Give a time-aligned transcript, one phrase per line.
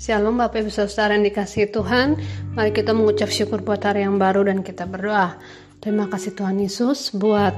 [0.00, 2.16] Shalom Bapak Ibu Saudara yang dikasih Tuhan.
[2.56, 5.36] Mari kita mengucap syukur buat hari yang baru dan kita berdoa.
[5.76, 7.52] Terima kasih Tuhan Yesus buat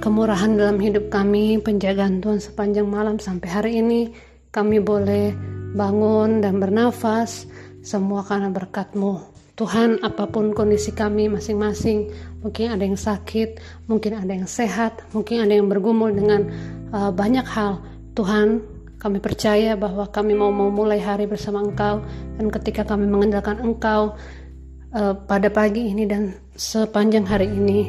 [0.00, 4.08] kemurahan dalam hidup kami Penjagaan Tuhan sepanjang malam sampai hari ini.
[4.48, 5.36] Kami boleh
[5.76, 7.44] bangun dan bernafas
[7.84, 9.36] Semua karena berkat-Mu.
[9.60, 12.08] Tuhan apa pun kondisi kami masing-masing
[12.40, 16.48] Mungkin ada yang sakit, mungkin ada yang sehat Mungkin ada yang bergumul dengan
[16.96, 17.84] uh, banyak hal
[18.16, 18.64] Tuhan
[19.06, 22.02] kami percaya bahwa kami mau memulai hari bersama Engkau
[22.42, 24.18] dan ketika kami mengandalkan Engkau
[24.98, 27.86] uh, pada pagi ini dan sepanjang hari ini,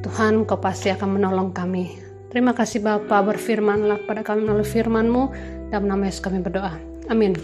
[0.00, 2.00] Tuhan Kau pasti akan menolong kami.
[2.32, 5.22] Terima kasih Bapa berfirmanlah pada kami melalui firman-Mu
[5.68, 6.80] dalam nama Yesus kami berdoa.
[7.12, 7.36] Amin.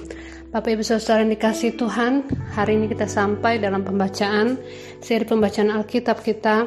[0.48, 2.24] Bapak Ibu Saudara yang dikasih Tuhan,
[2.56, 4.56] hari ini kita sampai dalam pembacaan
[5.04, 6.64] seri pembacaan Alkitab kita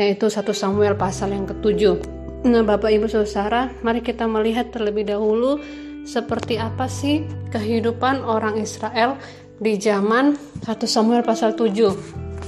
[0.00, 2.00] yaitu 1 Samuel pasal yang ketujuh.
[2.40, 5.60] Nah, Bapak Ibu Saudara, mari kita melihat terlebih dahulu
[6.04, 9.20] seperti apa sih kehidupan orang Israel
[9.60, 10.34] di zaman
[10.64, 11.70] 1 Samuel pasal 7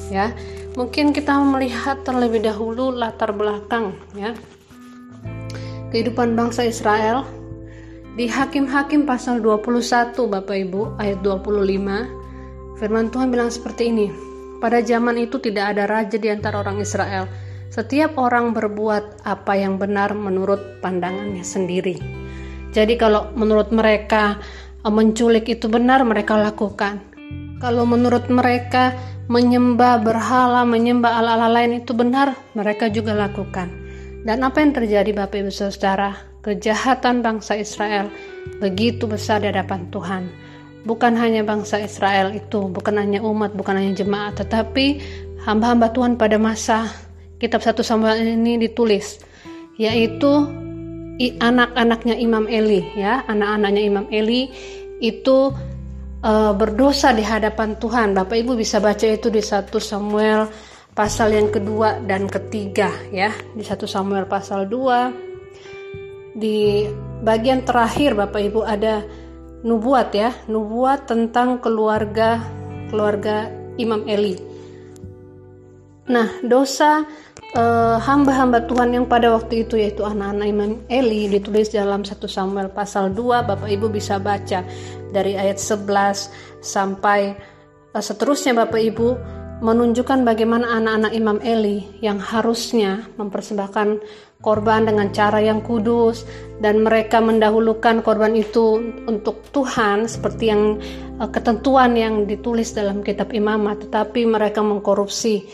[0.09, 0.33] ya.
[0.73, 4.33] Mungkin kita melihat terlebih dahulu latar belakang ya.
[5.93, 7.29] Kehidupan bangsa Israel
[8.17, 14.09] di Hakim-hakim pasal 21 Bapak Ibu ayat 25 firman Tuhan bilang seperti ini.
[14.65, 17.29] Pada zaman itu tidak ada raja di antara orang Israel
[17.73, 22.22] setiap orang berbuat apa yang benar menurut pandangannya sendiri.
[22.73, 24.41] Jadi kalau menurut mereka
[24.83, 27.01] eh, menculik itu benar mereka lakukan.
[27.63, 28.97] Kalau menurut mereka
[29.31, 33.71] menyembah berhala, menyembah ala-ala lain itu benar, mereka juga lakukan.
[34.27, 36.11] Dan apa yang terjadi Bapak Ibu Saudara?
[36.43, 38.11] Kejahatan bangsa Israel
[38.59, 40.27] begitu besar di hadapan Tuhan.
[40.83, 44.99] Bukan hanya bangsa Israel itu, bukan hanya umat, bukan hanya jemaat, tetapi
[45.47, 46.91] hamba-hamba Tuhan pada masa
[47.39, 49.23] kitab 1 Samuel ini ditulis
[49.75, 50.47] yaitu
[51.21, 53.27] anak-anaknya Imam Eli ya.
[53.27, 54.49] Anak-anaknya Imam Eli
[55.03, 55.51] itu
[56.23, 58.15] uh, berdosa di hadapan Tuhan.
[58.17, 60.49] Bapak Ibu bisa baca itu di 1 Samuel
[60.93, 63.35] pasal yang kedua dan ketiga ya.
[63.53, 66.89] Di 1 Samuel pasal 2 di
[67.21, 69.05] bagian terakhir Bapak Ibu ada
[69.67, 70.31] nubuat ya.
[70.49, 72.41] Nubuat tentang keluarga
[72.89, 74.37] keluarga Imam Eli.
[76.13, 77.07] Nah dosa
[77.57, 82.73] eh, hamba-hamba Tuhan yang pada waktu itu yaitu anak-anak Imam Eli ditulis dalam 1 Samuel
[82.73, 84.65] pasal 2 Bapak Ibu bisa baca
[85.13, 87.37] dari ayat 11 sampai
[87.93, 89.09] uh, seterusnya Bapak Ibu
[89.63, 94.03] menunjukkan bagaimana anak-anak Imam Eli yang harusnya mempersembahkan
[94.43, 96.27] korban dengan cara yang kudus
[96.59, 100.83] dan mereka mendahulukan korban itu untuk Tuhan seperti yang
[101.23, 105.47] uh, ketentuan yang ditulis dalam kitab imamat tetapi mereka mengkorupsi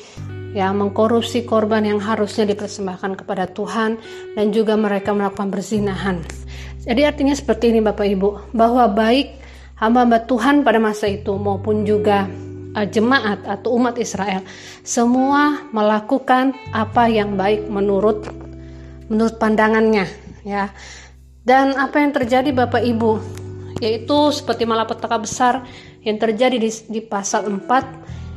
[0.57, 4.01] ya mengkorupsi korban yang harusnya dipersembahkan kepada Tuhan
[4.33, 6.25] dan juga mereka melakukan berzinahan.
[6.89, 9.37] Jadi artinya seperti ini Bapak Ibu, bahwa baik
[9.77, 12.25] hamba-hamba Tuhan pada masa itu maupun juga
[12.73, 14.41] uh, jemaat atau umat Israel
[14.83, 18.25] semua melakukan apa yang baik menurut
[19.09, 20.07] menurut pandangannya
[20.47, 20.73] ya.
[21.49, 23.13] Dan apa yang terjadi Bapak Ibu
[23.81, 25.55] yaitu seperti malapetaka besar
[26.03, 28.28] yang terjadi di, di pasal 4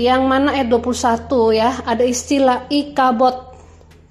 [0.00, 3.52] yang mana ayat 21 ya ada istilah ikabot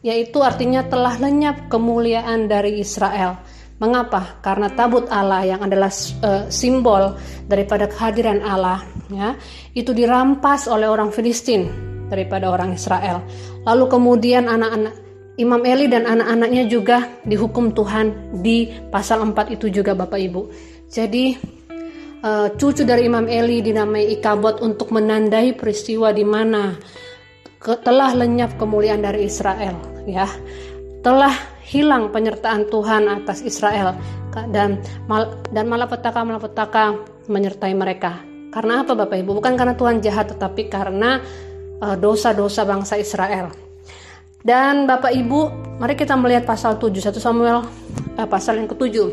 [0.02, 3.38] yaitu artinya telah lenyap kemuliaan dari Israel.
[3.82, 4.38] Mengapa?
[4.46, 5.90] Karena tabut Allah yang adalah
[6.22, 7.18] uh, simbol
[7.50, 9.34] daripada kehadiran Allah ya,
[9.74, 11.66] itu dirampas oleh orang Filistin
[12.06, 13.26] daripada orang Israel.
[13.66, 14.94] Lalu kemudian anak-anak
[15.42, 20.42] Imam Eli dan anak-anaknya juga dihukum Tuhan di pasal 4 itu juga Bapak Ibu.
[20.86, 21.34] Jadi
[22.26, 26.74] uh, cucu dari Imam Eli dinamai Ikabot untuk menandai peristiwa di mana
[27.62, 29.78] telah lenyap kemuliaan dari Israel
[30.10, 30.26] ya.
[31.02, 31.34] Telah
[31.66, 33.98] hilang penyertaan Tuhan atas Israel
[34.54, 36.84] dan mal, dan malapetaka malapetaka
[37.26, 38.22] menyertai mereka.
[38.52, 39.42] Karena apa Bapak Ibu?
[39.42, 41.24] Bukan karena Tuhan jahat tetapi karena
[41.80, 43.50] eh, dosa-dosa uh, bangsa Israel.
[44.42, 45.40] Dan Bapak Ibu
[45.80, 47.66] mari kita melihat pasal 7 1 Samuel
[48.18, 49.10] uh, pasal yang ketujuh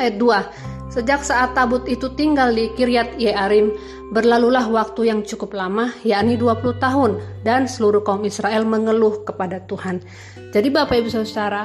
[0.00, 3.72] ayat 2 Sejak saat tabut itu tinggal di Kiryat Yearim,
[4.12, 7.16] berlalulah waktu yang cukup lama, yakni 20 tahun,
[7.48, 10.04] dan seluruh kaum Israel mengeluh kepada Tuhan.
[10.52, 11.64] Jadi Bapak Ibu Saudara,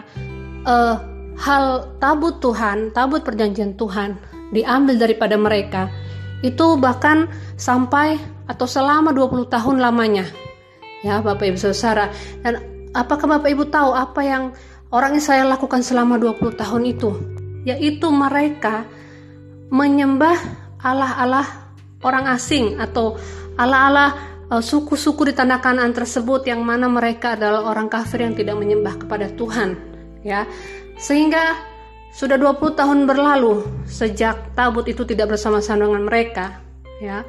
[0.64, 0.96] uh,
[1.44, 4.16] hal tabut Tuhan, tabut perjanjian Tuhan
[4.56, 5.92] diambil daripada mereka,
[6.40, 7.28] itu bahkan
[7.60, 8.16] sampai
[8.48, 10.24] atau selama 20 tahun lamanya.
[11.04, 12.16] Ya Bapak Ibu Saudara,
[12.48, 12.64] dan
[12.96, 14.56] apakah Bapak Ibu tahu apa yang
[14.96, 17.12] orang Israel lakukan selama 20 tahun itu?
[17.68, 18.88] Yaitu mereka
[19.70, 20.38] menyembah
[20.82, 21.48] Allah-Allah
[22.06, 23.18] orang asing atau
[23.58, 24.10] Allah-Allah
[24.54, 28.96] uh, suku-suku di tanah Kanaan tersebut yang mana mereka adalah orang kafir yang tidak menyembah
[29.02, 29.76] kepada Tuhan
[30.22, 30.46] ya
[30.98, 31.76] sehingga
[32.18, 36.66] Sudah 20 tahun berlalu sejak tabut itu tidak bersama-sama dengan mereka,
[36.98, 37.22] ya.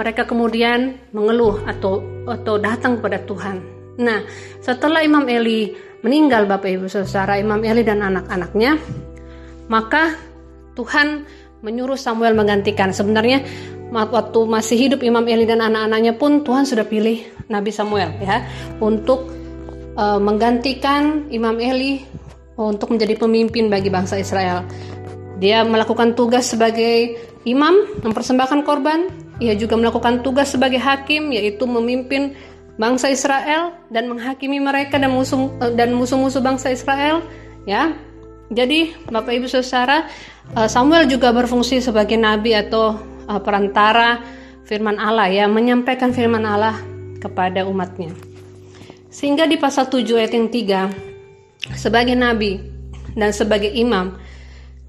[0.00, 3.60] Mereka kemudian mengeluh atau atau datang kepada Tuhan.
[4.00, 4.24] Nah,
[4.64, 8.80] setelah Imam Eli meninggal Bapak Ibu Saudara, Imam Eli dan anak-anaknya,
[9.68, 10.16] maka
[10.72, 11.28] Tuhan
[11.60, 12.92] menyuruh Samuel menggantikan.
[12.92, 13.44] Sebenarnya
[13.90, 18.46] waktu masih hidup Imam Eli dan anak-anaknya pun Tuhan sudah pilih Nabi Samuel ya
[18.78, 19.26] untuk
[19.98, 22.06] uh, menggantikan Imam Eli
[22.54, 24.62] untuk menjadi pemimpin bagi bangsa Israel.
[25.40, 27.16] Dia melakukan tugas sebagai
[27.48, 29.08] imam, mempersembahkan korban.
[29.40, 32.36] Ia juga melakukan tugas sebagai hakim, yaitu memimpin
[32.76, 37.24] bangsa Israel dan menghakimi mereka dan musuh dan musuh-musuh bangsa Israel.
[37.64, 37.96] Ya,
[38.50, 40.10] jadi Bapak Ibu Saudara,
[40.58, 42.98] eh, Samuel juga berfungsi sebagai nabi atau
[43.30, 44.18] eh, perantara
[44.66, 46.74] firman Allah ya, menyampaikan firman Allah
[47.22, 48.10] kepada umatnya.
[49.10, 52.58] Sehingga di pasal 7 ayat yang 3 sebagai nabi
[53.14, 54.18] dan sebagai imam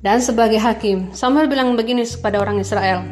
[0.01, 1.13] dan sebagai hakim.
[1.13, 3.05] Samuel bilang begini kepada orang Israel.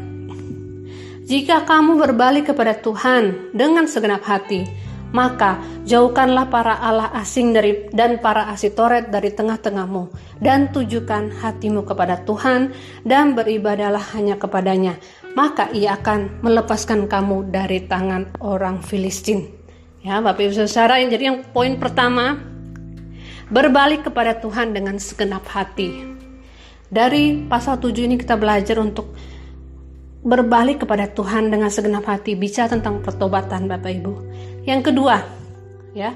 [1.29, 4.65] Jika kamu berbalik kepada Tuhan dengan segenap hati,
[5.09, 10.13] maka jauhkanlah para Allah asing dari dan para asitoret dari tengah-tengahmu
[10.43, 12.73] dan tujukan hatimu kepada Tuhan
[13.05, 14.97] dan beribadalah hanya kepadanya
[15.33, 19.49] maka ia akan melepaskan kamu dari tangan orang Filistin
[20.05, 22.49] ya Bapak Ibu Saudara jadi yang poin pertama
[23.49, 26.05] berbalik kepada Tuhan dengan segenap hati.
[26.89, 29.13] Dari pasal 7 ini kita belajar untuk
[30.25, 34.13] berbalik kepada Tuhan dengan segenap hati, bicara tentang pertobatan Bapak Ibu.
[34.63, 35.23] Yang kedua,
[35.95, 36.15] ya,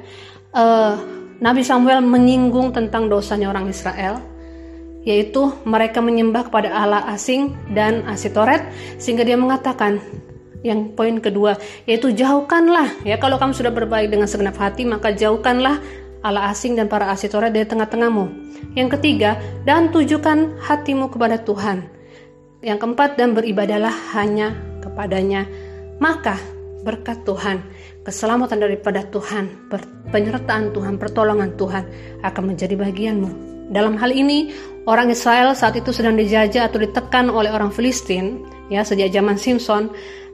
[0.55, 0.95] uh,
[1.43, 4.19] Nabi Samuel menyinggung tentang dosanya orang Israel,
[5.03, 8.63] yaitu mereka menyembah kepada Allah asing dan asitoret,
[8.99, 9.99] sehingga dia mengatakan,
[10.63, 15.83] yang poin kedua yaitu jauhkanlah ya kalau kamu sudah berbalik dengan segenap hati maka jauhkanlah
[16.23, 18.31] Allah asing dan para asitoret dari tengah-tengahmu.
[18.79, 19.35] Yang ketiga,
[19.67, 21.83] dan tujukan hatimu kepada Tuhan.
[22.63, 25.43] Yang keempat, dan beribadalah hanya kepadanya.
[25.99, 26.39] Maka
[26.87, 27.59] berkat Tuhan,
[28.03, 29.71] keselamatan daripada Tuhan,
[30.11, 31.83] penyertaan Tuhan, pertolongan Tuhan
[32.21, 33.29] akan menjadi bagianmu.
[33.71, 34.51] Dalam hal ini,
[34.85, 39.87] orang Israel saat itu sedang dijajah atau ditekan oleh orang Filistin, ya sejak zaman Simpson,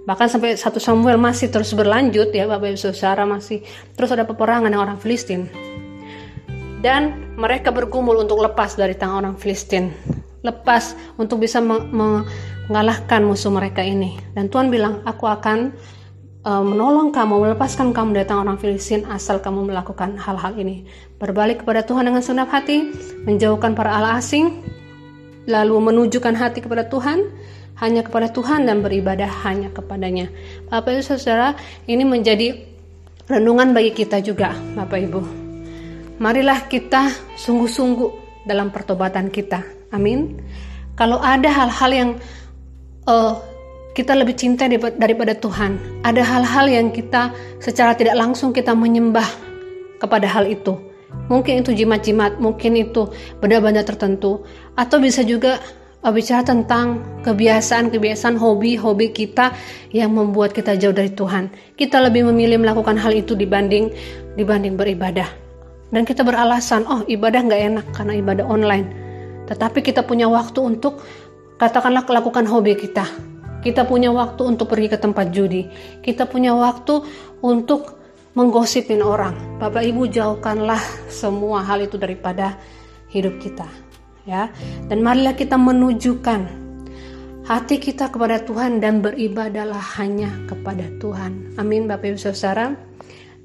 [0.09, 3.61] bahkan sampai satu Samuel masih terus berlanjut ya Bapak Ibu Saudara masih
[3.93, 5.45] terus ada peperangan dengan orang Filistin.
[6.79, 9.93] Dan mereka bergumul untuk lepas dari tangan orang Filistin.
[10.41, 14.15] Lepas untuk bisa mengalahkan musuh mereka ini.
[14.31, 15.75] Dan Tuhan bilang aku akan
[16.65, 20.87] menolong kamu melepaskan kamu dari tangan orang Filistin asal kamu melakukan hal-hal ini
[21.21, 22.89] berbalik kepada Tuhan dengan senang hati
[23.27, 24.65] menjauhkan para Allah asing
[25.45, 27.29] lalu menunjukkan hati kepada Tuhan
[27.79, 30.27] hanya kepada Tuhan dan beribadah hanya kepadanya.
[30.67, 31.55] Bapak Ibu Saudara,
[31.87, 32.59] ini menjadi
[33.31, 35.49] renungan bagi kita juga, Bapak Ibu
[36.19, 37.09] marilah kita
[37.39, 39.63] sungguh-sungguh dalam pertobatan kita.
[39.95, 40.37] Amin.
[40.93, 42.09] Kalau ada hal-hal yang
[43.07, 43.39] uh,
[43.99, 44.63] kita lebih cinta
[44.95, 45.75] daripada Tuhan,
[46.07, 49.27] ada hal-hal yang kita secara tidak langsung kita menyembah
[49.99, 50.79] kepada hal itu.
[51.27, 53.11] Mungkin itu jimat-jimat, mungkin itu
[53.43, 54.47] benda-benda tertentu,
[54.79, 55.59] atau bisa juga
[55.99, 59.51] uh, bicara tentang kebiasaan-kebiasaan hobi-hobi kita
[59.91, 61.51] yang membuat kita jauh dari Tuhan.
[61.75, 63.91] Kita lebih memilih melakukan hal itu dibanding
[64.39, 65.27] dibanding beribadah.
[65.91, 68.87] Dan kita beralasan oh ibadah nggak enak karena ibadah online.
[69.51, 71.03] Tetapi kita punya waktu untuk
[71.59, 73.03] katakanlah lakukan hobi kita
[73.59, 75.67] kita punya waktu untuk pergi ke tempat judi.
[75.99, 77.03] Kita punya waktu
[77.43, 77.99] untuk
[78.37, 79.59] menggosipin orang.
[79.59, 80.79] Bapak Ibu jauhkanlah
[81.11, 82.55] semua hal itu daripada
[83.11, 83.67] hidup kita
[84.29, 84.47] ya.
[84.87, 86.41] Dan marilah kita menunjukkan
[87.49, 91.57] hati kita kepada Tuhan dan beribadalah hanya kepada Tuhan.
[91.57, 92.77] Amin Bapak Ibu Saudara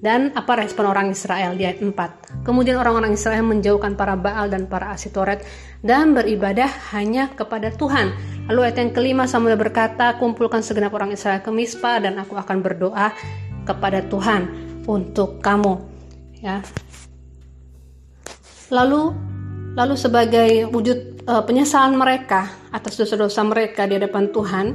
[0.05, 2.45] dan apa respon orang Israel di ayat 4?
[2.45, 5.41] Kemudian orang-orang Israel menjauhkan para Baal dan para Asitoret
[5.81, 8.13] dan beribadah hanya kepada Tuhan.
[8.53, 12.61] Lalu ayat yang kelima Samuel berkata, kumpulkan segenap orang Israel ke Mispa dan aku akan
[12.61, 13.17] berdoa
[13.65, 14.53] kepada Tuhan
[14.85, 15.81] untuk kamu.
[16.45, 16.61] Ya.
[18.69, 19.17] Lalu
[19.73, 24.67] lalu sebagai wujud uh, penyesalan mereka atas dosa-dosa mereka di hadapan Tuhan,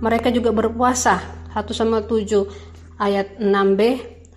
[0.00, 1.36] mereka juga berpuasa.
[1.52, 3.80] 1 Samuel 7 ayat 6b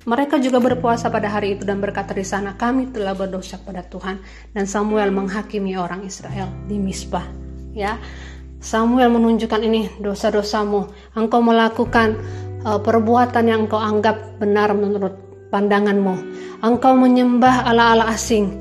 [0.02, 4.18] mereka juga berpuasa pada hari itu dan berkata di sana, kami telah berdosa pada Tuhan.
[4.50, 7.26] Dan Samuel menghakimi orang Israel di Misbah.
[7.78, 8.02] Ya,
[8.58, 10.90] Samuel menunjukkan ini dosa-dosamu.
[11.14, 12.18] Engkau melakukan
[12.66, 15.18] uh, perbuatan yang engkau anggap benar menurut
[15.54, 16.14] pandanganmu.
[16.66, 18.54] Engkau menyembah ala-ala asing.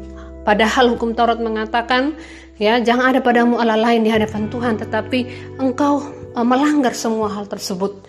[0.44, 2.16] Padahal hukum Taurat mengatakan,
[2.60, 4.76] ya jangan ada padamu Allah lain di hadapan Tuhan.
[4.76, 5.18] Tetapi
[5.56, 6.04] engkau
[6.36, 8.04] uh, melanggar semua hal tersebut.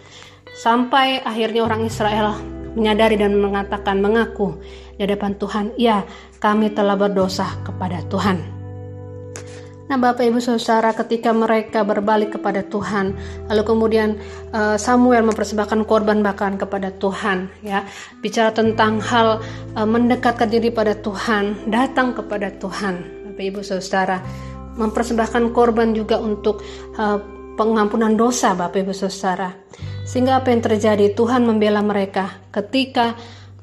[0.51, 2.35] Sampai akhirnya orang Israel
[2.77, 4.59] menyadari dan mengatakan mengaku
[4.95, 6.05] di hadapan Tuhan, "Ya,
[6.39, 8.61] kami telah berdosa kepada Tuhan."
[9.91, 13.11] Nah, Bapak Ibu Saudara, ketika mereka berbalik kepada Tuhan,
[13.51, 14.15] lalu kemudian
[14.55, 17.83] uh, Samuel mempersembahkan korban bahkan kepada Tuhan, ya,
[18.23, 19.43] bicara tentang hal
[19.75, 24.23] uh, mendekatkan diri pada Tuhan, datang kepada Tuhan, Bapak Ibu Saudara,
[24.79, 26.63] mempersembahkan korban juga untuk
[26.95, 27.19] uh,
[27.59, 29.51] pengampunan dosa, Bapak Ibu Saudara.
[30.05, 31.13] Sehingga apa yang terjadi?
[31.13, 33.13] Tuhan membela mereka ketika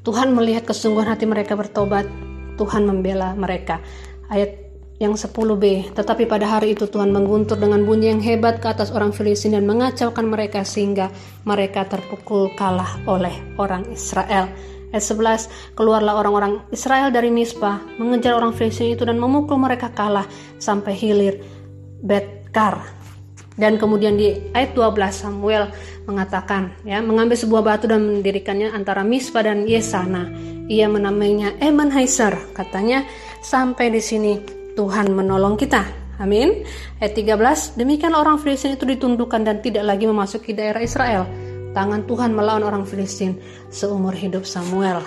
[0.07, 2.07] Tuhan melihat kesungguhan hati mereka bertobat,
[2.55, 3.83] Tuhan membela mereka.
[4.31, 4.69] Ayat
[4.99, 5.95] yang 10b.
[5.95, 9.63] Tetapi pada hari itu Tuhan mengguntur dengan bunyi yang hebat ke atas orang Filistin dan
[9.63, 11.07] mengacaukan mereka sehingga
[11.47, 14.51] mereka terpukul kalah oleh orang Israel.
[14.91, 20.27] Ayat 11, keluarlah orang-orang Israel dari Mispa, mengejar orang Filistin itu dan memukul mereka kalah
[20.59, 21.39] sampai hilir
[21.99, 22.98] Betkar.
[23.59, 25.67] Dan kemudian di ayat 12 Samuel
[26.07, 30.31] mengatakan ya mengambil sebuah batu dan mendirikannya antara Mispa dan Yesana.
[30.71, 33.03] Ia menamainya Ebenhaiser katanya
[33.43, 34.39] sampai di sini
[34.79, 35.83] Tuhan menolong kita.
[36.19, 36.67] Amin.
[36.99, 41.23] Ayat 13, demikian orang Filistin itu ditundukkan dan tidak lagi memasuki daerah Israel.
[41.71, 43.39] Tangan Tuhan melawan orang Filistin
[43.71, 44.99] seumur hidup Samuel.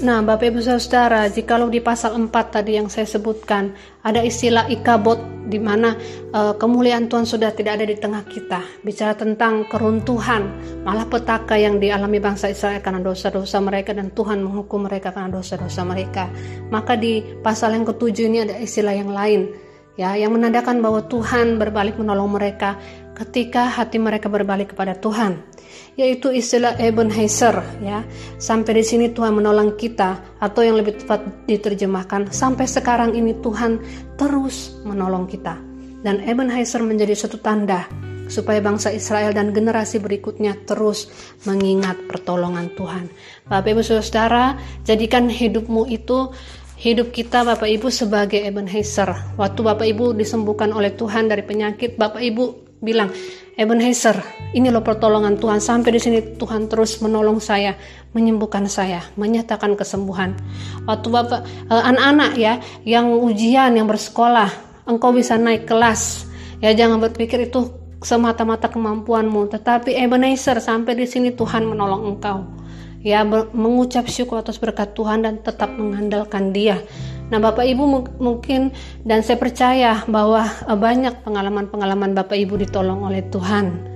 [0.00, 5.20] Nah, Bapak Ibu Saudara, jikalau di pasal 4 tadi yang saya sebutkan, ada istilah ikabot
[5.44, 5.92] di mana
[6.32, 8.64] uh, kemuliaan Tuhan sudah tidak ada di tengah kita.
[8.80, 10.48] Bicara tentang keruntuhan,
[10.88, 15.84] malah petaka yang dialami bangsa Israel karena dosa-dosa mereka dan Tuhan menghukum mereka karena dosa-dosa
[15.84, 16.32] mereka.
[16.72, 19.52] Maka di pasal yang ketujuh ini ada istilah yang lain,
[20.00, 22.80] ya, yang menandakan bahwa Tuhan berbalik menolong mereka
[23.16, 25.50] ketika hati mereka berbalik kepada Tuhan
[25.98, 28.02] yaitu istilah Ebenezer ya.
[28.40, 33.80] Sampai di sini Tuhan menolong kita atau yang lebih tepat diterjemahkan sampai sekarang ini Tuhan
[34.16, 35.58] terus menolong kita.
[36.00, 37.84] Dan Ebenezer menjadi satu tanda
[38.30, 41.10] supaya bangsa Israel dan generasi berikutnya terus
[41.44, 43.10] mengingat pertolongan Tuhan.
[43.50, 44.54] Bapak Ibu Saudara,
[44.86, 46.30] jadikan hidupmu itu
[46.80, 49.36] hidup kita Bapak Ibu sebagai Ebenezer.
[49.36, 53.12] Waktu Bapak Ibu disembuhkan oleh Tuhan dari penyakit, Bapak Ibu bilang,
[53.60, 54.16] Ebenezer,
[54.56, 55.60] ini loh pertolongan Tuhan.
[55.60, 57.76] Sampai di sini Tuhan terus menolong saya,
[58.16, 60.32] menyembuhkan saya, menyatakan kesembuhan.
[60.88, 62.58] Waktu Bapak eh, anak-anak ya
[62.88, 64.48] yang ujian, yang bersekolah,
[64.88, 66.24] engkau bisa naik kelas.
[66.64, 67.68] Ya jangan berpikir itu
[68.00, 72.38] semata-mata kemampuanmu, tetapi Ebenezer sampai di sini Tuhan menolong engkau.
[73.00, 76.76] Ya mengucap syukur atas berkat Tuhan dan tetap mengandalkan Dia
[77.30, 78.74] Nah, Bapak Ibu mungkin
[79.06, 83.86] dan saya percaya bahwa eh, banyak pengalaman-pengalaman Bapak Ibu ditolong oleh Tuhan.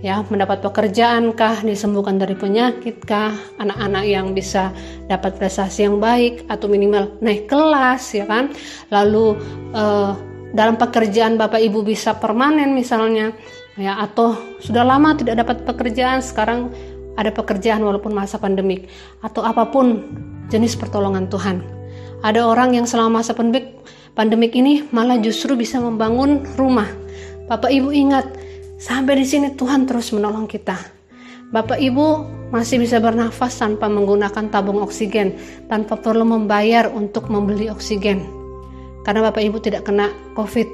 [0.00, 4.72] Ya, mendapat pekerjaan kah, disembuhkan dari penyakit kah, anak-anak yang bisa
[5.12, 8.50] dapat prestasi yang baik atau minimal naik kelas ya kan.
[8.90, 9.38] Lalu
[9.70, 10.12] eh,
[10.50, 13.30] dalam pekerjaan Bapak Ibu bisa permanen misalnya
[13.78, 16.74] ya atau sudah lama tidak dapat pekerjaan sekarang
[17.14, 18.90] ada pekerjaan walaupun masa pandemik
[19.22, 20.02] atau apa pun
[20.50, 21.79] jenis pertolongan Tuhan
[22.20, 23.80] ada orang yang selama masa pandemik,
[24.12, 26.88] pandemik ini malah justru bisa membangun rumah.
[27.48, 28.28] Bapak Ibu ingat,
[28.76, 30.76] sampai di sini Tuhan terus menolong kita.
[31.50, 32.06] Bapak Ibu
[32.54, 35.34] masih bisa bernafas tanpa menggunakan tabung oksigen,
[35.66, 38.22] tanpa perlu membayar untuk membeli oksigen.
[39.02, 40.68] Karena Bapak Ibu tidak kena COVID.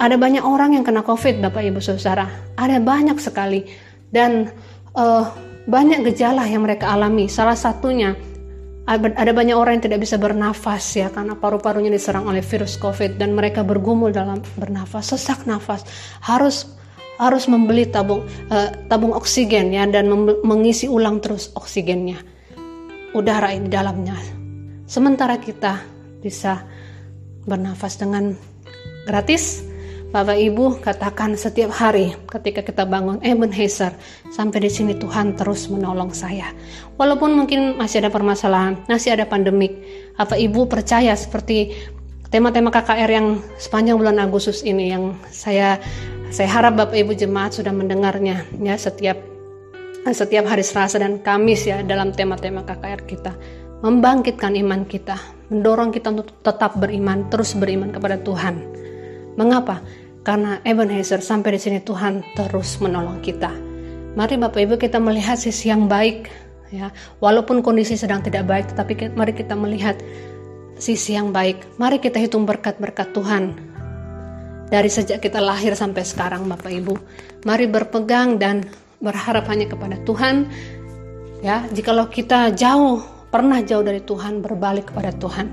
[0.00, 2.28] Ada banyak orang yang kena COVID, Bapak Ibu Saudara.
[2.54, 3.64] Ada banyak sekali.
[4.12, 4.48] Dan
[4.94, 5.24] uh,
[5.64, 7.26] banyak gejala yang mereka alami.
[7.26, 8.14] Salah satunya
[8.90, 13.38] ada banyak orang yang tidak bisa bernafas ya karena paru-parunya diserang oleh virus COVID dan
[13.38, 15.86] mereka bergumul dalam bernafas, sesak nafas,
[16.26, 16.74] harus
[17.22, 20.10] harus membeli tabung uh, tabung oksigen ya dan
[20.42, 22.18] mengisi ulang terus oksigennya,
[23.14, 24.18] udara di dalamnya.
[24.90, 25.78] Sementara kita
[26.18, 26.66] bisa
[27.46, 28.34] bernafas dengan
[29.06, 29.69] gratis
[30.10, 33.94] Bapak Ibu katakan setiap hari ketika kita bangun Ebenezer
[34.34, 36.50] sampai di sini Tuhan terus menolong saya.
[36.98, 39.70] Walaupun mungkin masih ada permasalahan, masih ada pandemik.
[40.18, 41.78] Apa Ibu percaya seperti
[42.26, 45.78] tema-tema KKR yang sepanjang bulan Agustus ini yang saya
[46.34, 49.14] saya harap Bapak Ibu jemaat sudah mendengarnya ya setiap
[50.10, 53.30] setiap hari Selasa dan Kamis ya dalam tema-tema KKR kita
[53.80, 55.16] membangkitkan iman kita,
[55.54, 58.60] mendorong kita untuk tetap beriman, terus beriman kepada Tuhan.
[59.40, 59.80] Mengapa?
[60.30, 63.50] Karena Ebenezer sampai di sini Tuhan terus menolong kita.
[64.14, 66.30] Mari Bapak Ibu kita melihat sisi yang baik
[66.70, 66.94] ya.
[67.18, 69.98] Walaupun kondisi sedang tidak baik tetapi mari kita melihat
[70.78, 71.74] sisi yang baik.
[71.82, 73.58] Mari kita hitung berkat-berkat Tuhan
[74.70, 76.94] dari sejak kita lahir sampai sekarang Bapak Ibu.
[77.42, 78.70] Mari berpegang dan
[79.02, 80.46] berharap hanya kepada Tuhan.
[81.42, 85.46] Ya, jikalau kita jauh pernah jauh dari Tuhan, berbalik kepada Tuhan.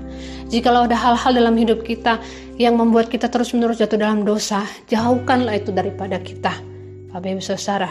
[0.50, 2.18] Jikalau ada hal-hal dalam hidup kita
[2.58, 6.52] yang membuat kita terus-menerus jatuh dalam dosa, jauhkanlah itu daripada kita.
[7.08, 7.88] Bapak Ibu Saudara,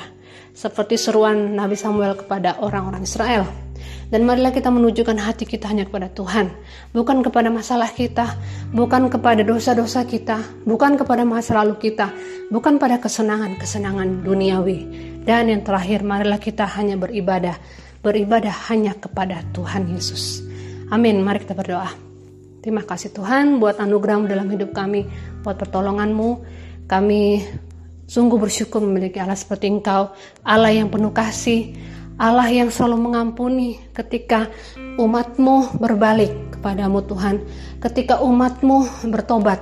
[0.54, 3.48] seperti seruan Nabi Samuel kepada orang-orang Israel.
[4.08, 6.48] Dan marilah kita menunjukkan hati kita hanya kepada Tuhan,
[6.96, 8.40] bukan kepada masalah kita,
[8.72, 12.16] bukan kepada dosa-dosa kita, bukan kepada masa lalu kita,
[12.48, 14.80] bukan pada kesenangan-kesenangan duniawi.
[15.28, 17.60] Dan yang terakhir, marilah kita hanya beribadah,
[18.08, 20.40] beribadah hanya kepada Tuhan Yesus.
[20.88, 21.20] Amin.
[21.20, 21.92] Mari kita berdoa.
[22.64, 25.04] Terima kasih Tuhan buat anugerahmu dalam hidup kami,
[25.44, 26.30] buat pertolonganmu.
[26.88, 27.44] Kami
[28.08, 30.16] sungguh bersyukur memiliki Allah seperti Engkau,
[30.48, 31.76] Allah yang penuh kasih,
[32.16, 34.48] Allah yang selalu mengampuni ketika
[34.96, 37.44] umatmu berbalik kepadamu Tuhan.
[37.84, 39.60] Ketika umatmu bertobat,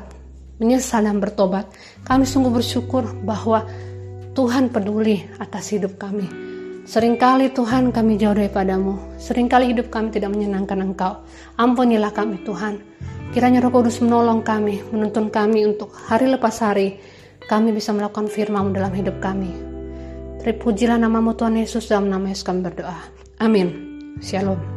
[0.62, 1.68] menyesal dan bertobat.
[2.06, 3.66] Kami sungguh bersyukur bahwa
[4.38, 6.55] Tuhan peduli atas hidup kami.
[6.86, 9.18] Seringkali Tuhan kami jauh daripadamu.
[9.18, 11.26] Seringkali hidup kami tidak menyenangkan Engkau.
[11.58, 12.78] Ampunilah kami Tuhan.
[13.34, 17.02] Kiranya Roh Kudus menolong kami, menuntun kami untuk hari lepas hari
[17.50, 19.50] kami bisa melakukan firman dalam hidup kami.
[20.46, 23.02] Terpujilah namamu Tuhan Yesus dalam nama Yesus kami berdoa.
[23.42, 23.98] Amin.
[24.22, 24.75] Shalom.